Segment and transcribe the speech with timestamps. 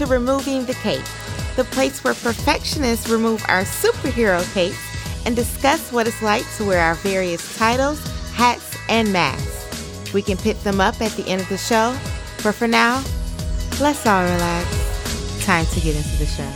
[0.00, 1.04] to Removing the Cape,
[1.56, 4.78] the place where perfectionists remove our superhero capes
[5.26, 8.02] and discuss what it's like to wear our various titles,
[8.32, 10.14] hats, and masks.
[10.14, 11.94] We can pick them up at the end of the show,
[12.42, 13.04] but for now,
[13.78, 15.44] let's all relax.
[15.44, 16.50] Time to get into the show.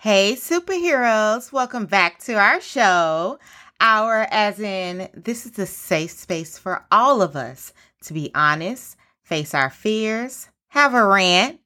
[0.00, 3.38] Hey, superheroes, welcome back to our show.
[3.80, 7.72] Our, as in, this is a safe space for all of us
[8.04, 11.60] to be honest, face our fears, have a rant,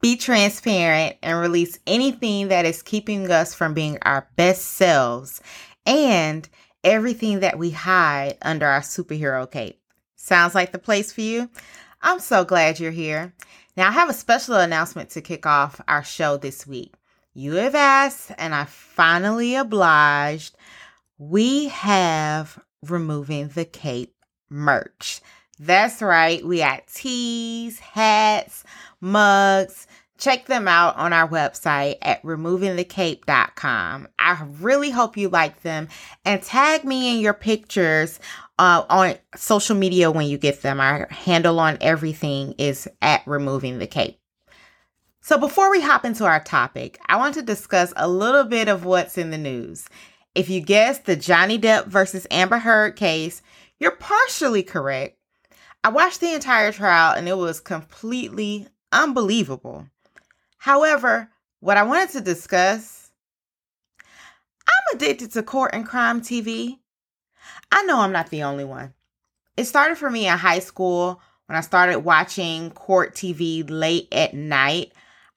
[0.00, 5.40] be transparent, and release anything that is keeping us from being our best selves
[5.86, 6.48] and
[6.82, 9.80] everything that we hide under our superhero cape.
[10.16, 11.50] Sounds like the place for you?
[12.02, 13.32] I'm so glad you're here.
[13.76, 16.94] Now, I have a special announcement to kick off our show this week.
[17.32, 20.56] You have asked, and I finally obliged.
[21.18, 24.14] We have removing the cape
[24.50, 25.20] merch.
[25.58, 26.44] That's right.
[26.44, 28.64] We got tees, hats,
[29.00, 29.86] mugs.
[30.18, 34.08] Check them out on our website at removingthecape.com.
[34.18, 35.88] I really hope you like them
[36.24, 38.20] and tag me in your pictures
[38.58, 40.80] uh, on social media when you get them.
[40.80, 44.18] Our handle on everything is at removing the cape.
[45.20, 48.84] So, before we hop into our topic, I want to discuss a little bit of
[48.84, 49.88] what's in the news.
[50.34, 53.40] If you guessed the Johnny Depp versus Amber Heard case,
[53.78, 55.18] you're partially correct.
[55.84, 59.86] I watched the entire trial and it was completely unbelievable.
[60.58, 63.12] However, what I wanted to discuss
[64.66, 66.78] I'm addicted to court and crime TV.
[67.70, 68.94] I know I'm not the only one.
[69.56, 74.34] It started for me in high school when I started watching court TV late at
[74.34, 74.92] night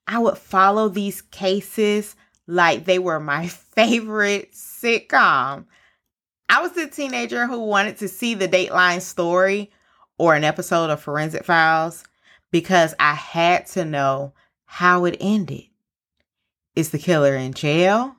[0.07, 2.15] I would follow these cases
[2.47, 5.65] like they were my favorite sitcom.
[6.49, 9.71] I was a teenager who wanted to see the Dateline story
[10.17, 12.05] or an episode of Forensic Files
[12.51, 14.33] because I had to know
[14.65, 15.65] how it ended.
[16.75, 18.15] Is the killer in jail?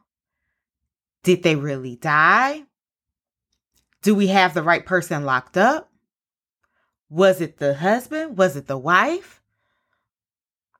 [1.22, 2.65] Did they really die?
[4.03, 5.91] Do we have the right person locked up?
[7.11, 8.37] Was it the husband?
[8.37, 9.41] Was it the wife?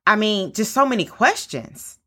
[0.05, 1.98] I mean, just so many questions.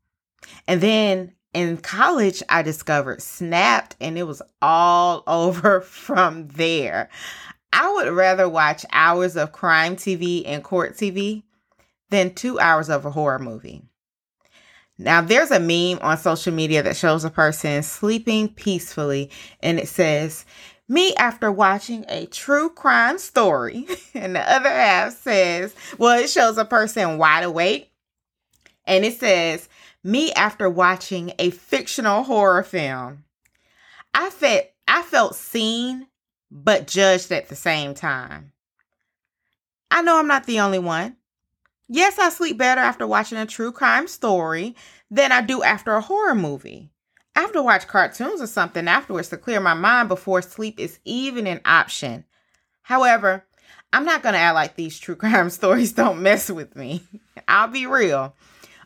[0.67, 7.09] And then in college, I discovered Snapped, and it was all over from there.
[7.71, 11.43] I would rather watch hours of crime TV and court TV
[12.09, 13.83] than two hours of a horror movie.
[14.99, 19.87] Now, there's a meme on social media that shows a person sleeping peacefully, and it
[19.87, 20.45] says,
[20.87, 23.87] Me after watching a true crime story.
[24.13, 27.93] and the other half says, Well, it shows a person wide awake
[28.85, 29.69] and it says,
[30.03, 33.23] Me after watching a fictional horror film.
[34.13, 36.07] I felt I felt seen
[36.51, 38.51] but judged at the same time.
[39.89, 41.15] I know I'm not the only one.
[41.87, 44.75] Yes, I sleep better after watching a true crime story
[45.09, 46.89] than I do after a horror movie.
[47.35, 50.99] I have to watch cartoons or something afterwards to clear my mind before sleep is
[51.05, 52.25] even an option.
[52.81, 53.45] However,
[53.91, 57.03] I'm not going to act like these true crime stories don't mess with me.
[57.47, 58.35] I'll be real.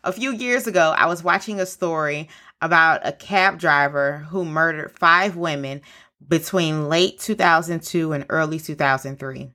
[0.03, 2.29] A few years ago, I was watching a story
[2.61, 5.81] about a cab driver who murdered five women
[6.27, 9.51] between late 2002 and early 2003.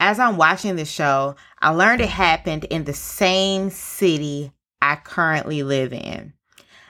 [0.00, 5.62] As I'm watching the show, I learned it happened in the same city I currently
[5.62, 6.32] live in.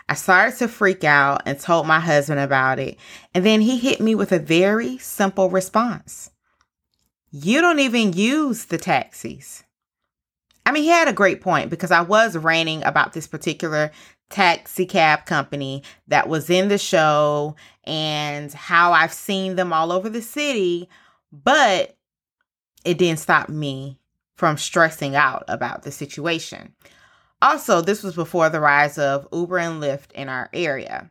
[0.09, 2.97] I started to freak out and told my husband about it,
[3.35, 6.31] and then he hit me with a very simple response
[7.31, 9.65] You don't even use the taxis.
[10.65, 13.91] I mean, he had a great point because I was ranting about this particular
[14.31, 20.09] taxi cab company that was in the show and how I've seen them all over
[20.09, 20.89] the city,
[21.33, 21.97] but
[22.85, 23.99] it didn't stop me
[24.37, 26.73] from stressing out about the situation.
[27.43, 31.11] Also, this was before the rise of Uber and Lyft in our area.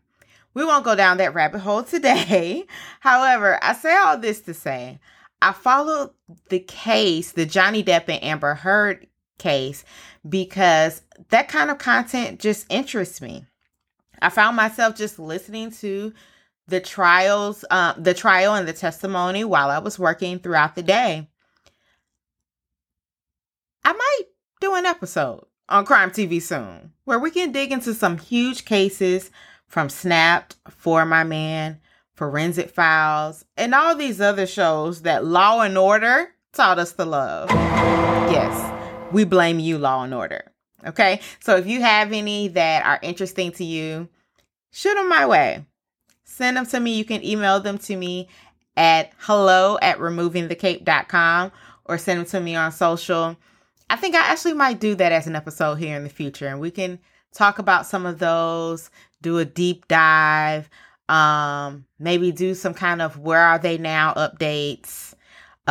[0.53, 2.65] We won't go down that rabbit hole today.
[3.01, 4.99] However, I say all this to say
[5.41, 6.11] I followed
[6.49, 9.07] the case, the Johnny Depp and Amber Heard
[9.41, 9.83] case
[10.27, 13.45] because that kind of content just interests me.
[14.21, 16.13] I found myself just listening to
[16.67, 21.27] the trials, uh, the trial and the testimony while I was working throughout the day.
[23.83, 24.23] I might
[24.61, 29.31] do an episode on Crime TV soon where we can dig into some huge cases
[29.67, 31.79] from Snapped, For My Man,
[32.13, 37.49] Forensic Files, and all these other shows that Law and Order taught us to love.
[37.49, 38.80] Yes,
[39.13, 40.51] we blame you, Law and Order.
[40.85, 41.21] Okay.
[41.39, 44.09] So if you have any that are interesting to you,
[44.71, 45.65] shoot them my way.
[46.23, 46.95] send them to me.
[46.97, 48.27] You can email them to me
[48.77, 51.51] at hello at removingthecape.com
[51.85, 53.35] or send them to me on social.
[53.89, 56.59] I think I actually might do that as an episode here in the future and
[56.59, 56.99] we can
[57.33, 58.89] talk about some of those,
[59.21, 60.69] do a deep dive,
[61.09, 65.10] um, maybe do some kind of where are they now updates.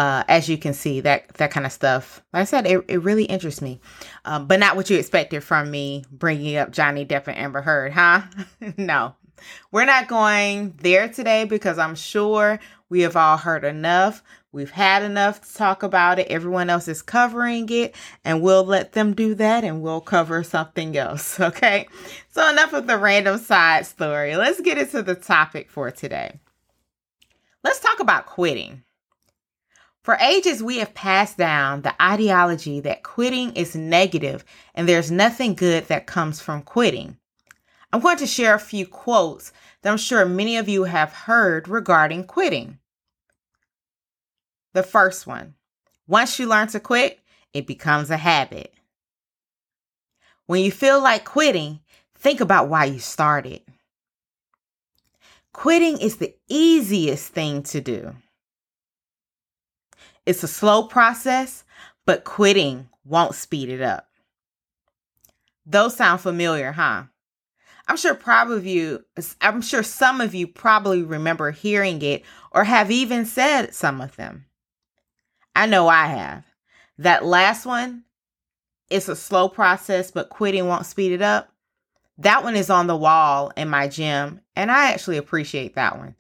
[0.01, 2.23] Uh, as you can see, that that kind of stuff.
[2.33, 3.83] Like I said, it, it really interests me,
[4.25, 7.93] um, but not what you expected from me bringing up Johnny Depp and Amber Heard,
[7.93, 8.23] huh?
[8.79, 9.15] no,
[9.71, 14.23] we're not going there today because I'm sure we have all heard enough.
[14.53, 16.29] We've had enough to talk about it.
[16.29, 17.95] Everyone else is covering it,
[18.25, 21.39] and we'll let them do that and we'll cover something else.
[21.51, 21.89] Okay.
[22.31, 24.35] So, enough of the random side story.
[24.37, 26.41] Let's get into the topic for today.
[27.63, 28.83] Let's talk about quitting.
[30.03, 34.45] For ages, we have passed down the ideology that quitting is negative
[34.75, 37.19] and there's nothing good that comes from quitting.
[37.93, 39.53] I'm going to share a few quotes
[39.83, 42.79] that I'm sure many of you have heard regarding quitting.
[44.73, 45.55] The first one
[46.07, 47.21] once you learn to quit,
[47.53, 48.75] it becomes a habit.
[50.47, 51.81] When you feel like quitting,
[52.17, 53.61] think about why you started.
[55.53, 58.15] Quitting is the easiest thing to do.
[60.27, 61.65] It's a slow process,
[62.07, 64.09] but quitting won't speed it up.
[65.67, 67.05] Those sound familiar, huh?
[67.87, 69.05] I'm sure probably of you,
[69.41, 72.23] I'm sure some of you probably remember hearing it
[72.53, 74.47] or have even said some of them.
[75.57, 76.45] I know I have.
[76.99, 78.05] That last one,
[78.91, 81.53] it's a slow process, but quitting won't speed it up.
[82.19, 86.15] That one is on the wall in my gym, and I actually appreciate that one.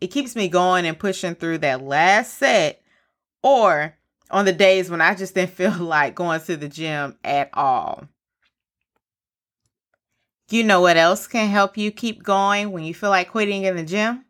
[0.00, 2.82] It keeps me going and pushing through that last set,
[3.42, 3.94] or
[4.30, 8.08] on the days when I just didn't feel like going to the gym at all.
[10.50, 13.76] You know what else can help you keep going when you feel like quitting in
[13.76, 14.24] the gym?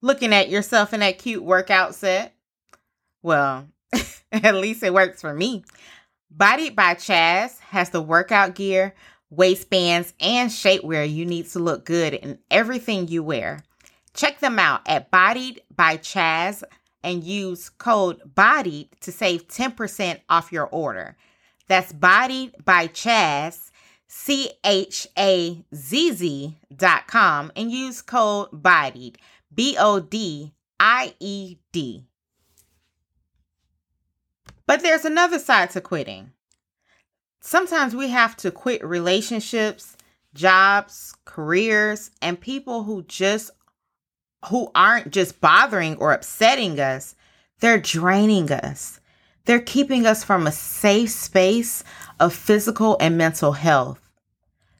[0.00, 2.34] Looking at yourself in that cute workout set.
[3.22, 3.68] Well,
[4.32, 5.64] at least it works for me.
[6.30, 8.94] Bodied by Chazz has the workout gear,
[9.28, 13.62] waistbands, and shapewear you need to look good in everything you wear.
[14.14, 16.62] Check them out at Bodied by Chazz
[17.02, 21.16] and use code BODIED to save 10% off your order.
[21.68, 23.70] That's Bodied by Chazz,
[24.08, 29.16] C H A Z Z dot com, and use code BODIED,
[29.54, 32.06] B O D I E D.
[34.66, 36.32] But there's another side to quitting.
[37.40, 39.96] Sometimes we have to quit relationships,
[40.34, 43.50] jobs, careers, and people who just
[44.46, 47.14] who aren't just bothering or upsetting us,
[47.60, 49.00] they're draining us.
[49.44, 51.84] They're keeping us from a safe space
[52.18, 54.00] of physical and mental health.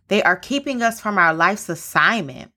[0.08, 2.52] They are keeping us from our life's assignment.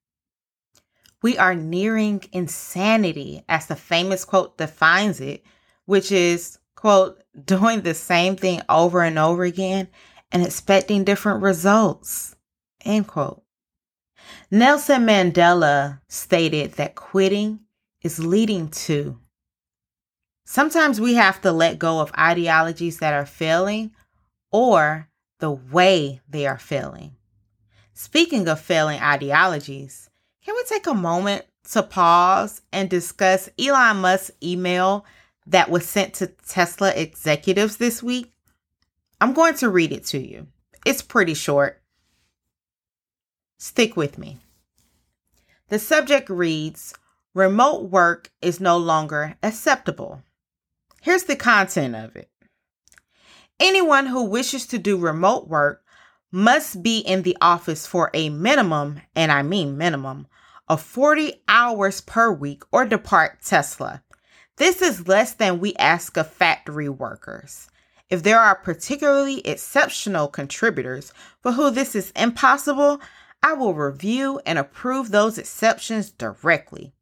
[1.22, 5.44] We are nearing insanity, as the famous quote defines it,
[5.86, 9.88] which is, quote, doing the same thing over and over again
[10.32, 12.36] and expecting different results.
[12.84, 13.43] End quote.
[14.52, 17.60] Nelson Mandela stated that quitting
[18.02, 19.18] is leading to.
[20.46, 23.92] Sometimes we have to let go of ideologies that are failing
[24.52, 25.08] or
[25.40, 27.16] the way they are failing.
[27.94, 30.10] Speaking of failing ideologies,
[30.44, 35.06] can we take a moment to pause and discuss Elon Musk's email
[35.48, 38.32] that was sent to Tesla executives this week.
[39.20, 40.48] I'm going to read it to you.
[40.86, 41.82] It's pretty short.
[43.64, 44.40] Stick with me.
[45.70, 46.94] The subject reads
[47.34, 50.22] Remote work is no longer acceptable.
[51.02, 52.30] Here's the content of it
[53.62, 55.82] Anyone who wishes to do remote work
[56.30, 60.28] must be in the office for a minimum, and I mean minimum,
[60.68, 64.04] of 40 hours per week or depart Tesla.
[64.58, 67.70] This is less than we ask of factory workers.
[68.10, 73.00] If there are particularly exceptional contributors for who this is impossible,
[73.44, 76.94] I will review and approve those exceptions directly.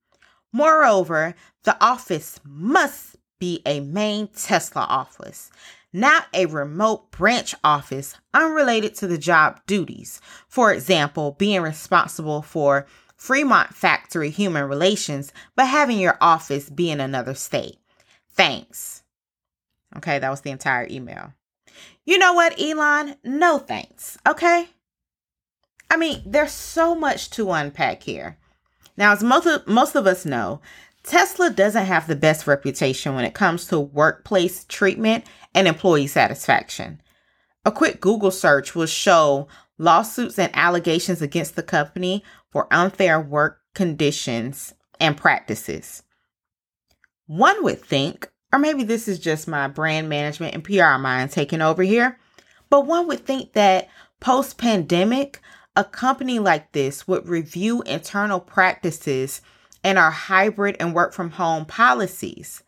[0.52, 5.52] Moreover, the office must be a main Tesla office,
[5.94, 10.20] not a remote branch office unrelated to the job duties.
[10.48, 17.00] For example, being responsible for Fremont Factory Human Relations, but having your office be in
[17.00, 17.78] another state.
[18.32, 19.04] Thanks.
[19.98, 21.34] Okay, that was the entire email.
[22.04, 23.16] You know what, Elon?
[23.24, 24.18] No thanks.
[24.28, 24.70] Okay?
[25.92, 28.38] I mean, there's so much to unpack here.
[28.96, 30.62] Now, as most of, most of us know,
[31.04, 37.02] Tesla doesn't have the best reputation when it comes to workplace treatment and employee satisfaction.
[37.66, 43.60] A quick Google search will show lawsuits and allegations against the company for unfair work
[43.76, 46.04] conditions and practices.
[47.28, 51.62] One would think, or maybe this is just my brand management and PR mind taking
[51.62, 52.18] over here,
[52.70, 53.90] but one would think that
[54.22, 55.42] post pandemic,
[55.82, 59.42] a company like this would review internal practices
[59.84, 62.62] and our hybrid and work from home policies.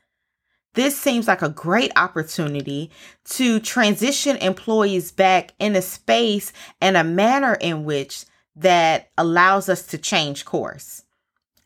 [0.74, 2.89] This seems like a great opportunity
[3.25, 6.51] to transition employees back in a space
[6.82, 11.03] and a manner in which that allows us to change course.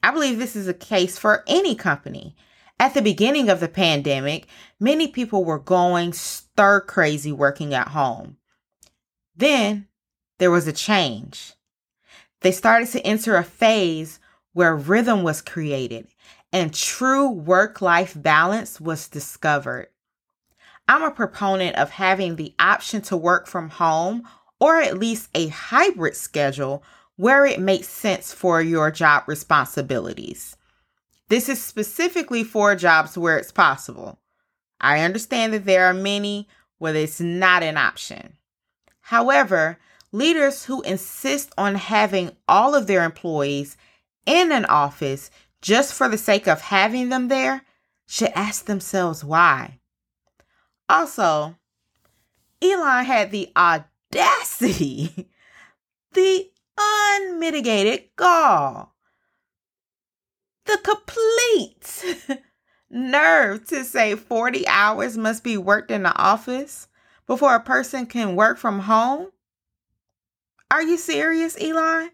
[0.04, 2.36] I believe this is a case for any company.
[2.78, 4.48] At the beginning of the pandemic,
[4.82, 8.36] many people were going stir crazy working at home.
[9.34, 9.88] Then
[10.40, 11.54] there was a change.
[12.42, 14.20] They started to enter a phase
[14.54, 16.08] where rhythm was created
[16.54, 19.88] and true work life balance was discovered.
[20.88, 24.28] I'm a proponent of having the option to work from home
[24.60, 26.84] or at least a hybrid schedule
[27.18, 30.56] where it makes sense for your job responsibilities.
[31.30, 34.20] This is specifically for jobs where it's possible.
[34.80, 38.38] I understand that there are many where it's not an option.
[39.02, 39.78] However,
[40.12, 43.78] leaders who insist on having all of their employees
[44.26, 45.30] in an office
[45.62, 47.64] just for the sake of having them there
[48.08, 49.80] should ask themselves why.
[50.90, 51.56] Also,
[52.62, 55.30] Elon had the audacity,
[56.14, 58.94] the unmitigated gall,
[60.66, 62.42] the complete
[62.90, 66.88] nerve to say 40 hours must be worked in the office
[67.26, 69.28] before a person can work from home?
[70.70, 72.12] Are you serious, Elon?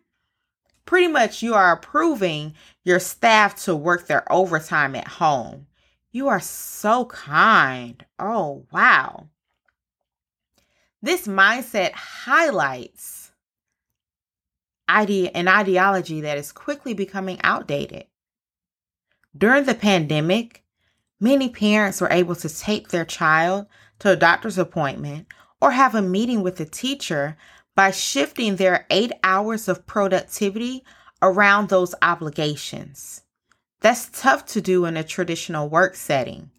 [0.85, 5.67] Pretty much, you are approving your staff to work their overtime at home.
[6.11, 8.05] You are so kind.
[8.19, 9.27] Oh, wow.
[11.01, 13.31] This mindset highlights
[14.87, 18.05] idea an ideology that is quickly becoming outdated.
[19.35, 20.63] During the pandemic,
[21.19, 23.65] many parents were able to take their child
[23.99, 25.27] to a doctor's appointment
[25.59, 27.37] or have a meeting with a teacher
[27.75, 30.83] by shifting their eight hours of productivity
[31.21, 33.21] around those obligations.
[33.81, 36.51] That's tough to do in a traditional work setting.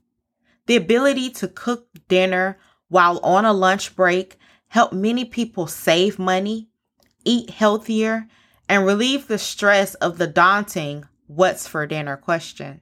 [0.66, 4.36] The ability to cook dinner while on a lunch break
[4.68, 6.68] help many people save money,
[7.24, 8.26] eat healthier,
[8.68, 12.80] and relieve the stress of the daunting what's for dinner question.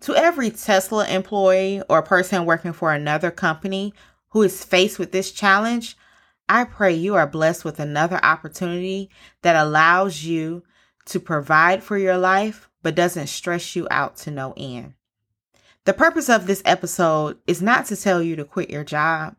[0.00, 3.94] To every Tesla employee or person working for another company
[4.30, 5.96] who is faced with this challenge,
[6.48, 9.10] I pray you are blessed with another opportunity
[9.42, 10.62] that allows you
[11.06, 14.94] to provide for your life, but doesn't stress you out to no end.
[15.84, 19.36] The purpose of this episode is not to tell you to quit your job.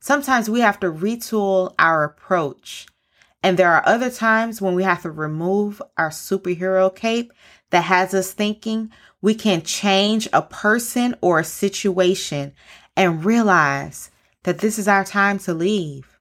[0.00, 2.86] Sometimes we have to retool our approach.
[3.42, 7.32] And there are other times when we have to remove our superhero cape
[7.70, 8.90] that has us thinking
[9.22, 12.52] we can change a person or a situation
[12.96, 14.09] and realize
[14.44, 16.18] that this is our time to leave.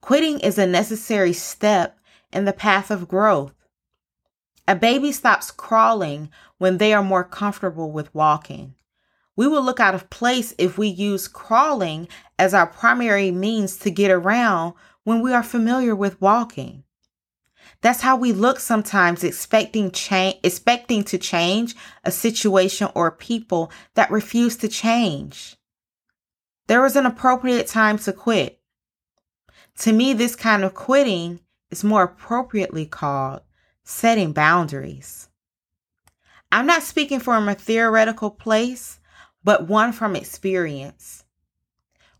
[0.00, 1.98] Quitting is a necessary step
[2.32, 3.54] in the path of growth.
[4.66, 8.74] A baby stops crawling when they are more comfortable with walking.
[9.36, 13.90] We will look out of place if we use crawling as our primary means to
[13.90, 14.74] get around
[15.04, 16.84] when we are familiar with walking.
[17.80, 24.10] That's how we look sometimes expecting change expecting to change a situation or people that
[24.10, 25.57] refuse to change.
[26.68, 28.60] There was an appropriate time to quit.
[29.80, 33.40] To me, this kind of quitting is more appropriately called
[33.84, 35.28] setting boundaries.
[36.52, 39.00] I'm not speaking from a theoretical place,
[39.44, 41.24] but one from experience.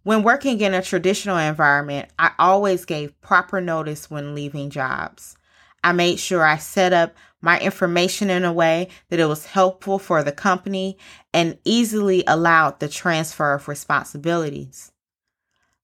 [0.02, 5.36] When working in a traditional environment, I always gave proper notice when leaving jobs.
[5.82, 9.99] I made sure I set up my information in a way that it was helpful
[9.99, 10.99] for the company
[11.32, 14.92] and easily allowed the transfer of responsibilities.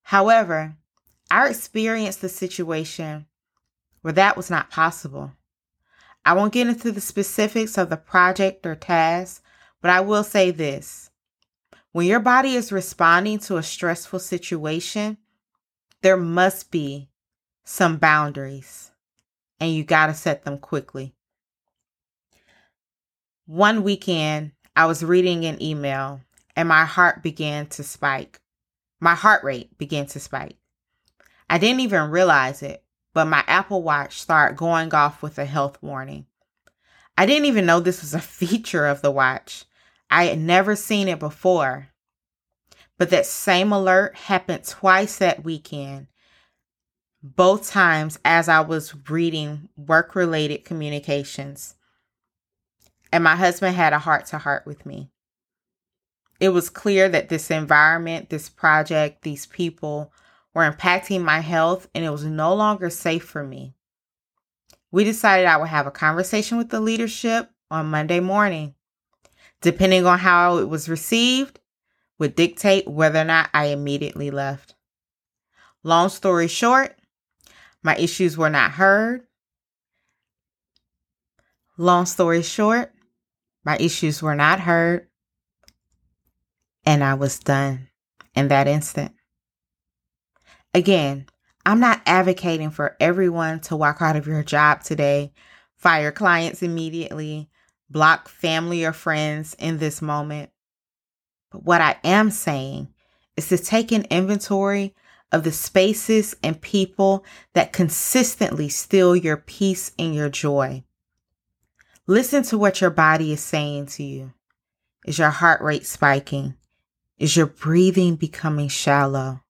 [0.02, 0.76] However,
[1.30, 3.26] I experienced a situation
[4.02, 5.32] where that was not possible.
[6.24, 9.42] I won't get into the specifics of the project or task,
[9.80, 11.10] but I will say this.
[11.92, 15.18] When your body is responding to a stressful situation,
[16.02, 17.08] there must be
[17.64, 18.90] some boundaries,
[19.60, 21.14] and you got to set them quickly.
[23.46, 26.20] One weekend, I was reading an email
[26.56, 28.40] and my heart began to spike.
[29.00, 30.56] My heart rate began to spike.
[31.48, 32.82] I didn't even realize it,
[33.12, 36.26] but my Apple Watch started going off with a health warning.
[37.16, 39.64] I didn't even know this was a feature of the watch.
[40.10, 41.88] I had never seen it before.
[42.96, 46.06] But that same alert happened twice that weekend.
[47.24, 51.74] Both times as I was reading work related communications.
[53.10, 55.08] And my husband had a heart to heart with me.
[56.38, 60.12] It was clear that this environment, this project, these people
[60.52, 63.74] were impacting my health and it was no longer safe for me.
[64.90, 68.74] We decided I would have a conversation with the leadership on Monday morning.
[69.62, 71.58] Depending on how it was received,
[72.18, 74.74] would dictate whether or not I immediately left.
[75.82, 76.96] Long story short,
[77.84, 79.20] my issues were not heard.
[81.76, 82.92] Long story short,
[83.64, 85.06] my issues were not heard.
[86.86, 87.88] And I was done
[88.34, 89.12] in that instant.
[90.72, 91.26] Again,
[91.66, 95.32] I'm not advocating for everyone to walk out of your job today,
[95.76, 97.48] fire clients immediately,
[97.88, 100.50] block family or friends in this moment.
[101.50, 102.88] But what I am saying
[103.36, 104.94] is to take an inventory
[105.32, 110.84] of the spaces and people that consistently steal your peace and your joy.
[112.06, 114.32] Listen to what your body is saying to you.
[115.06, 116.54] Is your heart rate spiking?
[117.18, 119.40] Is your breathing becoming shallow?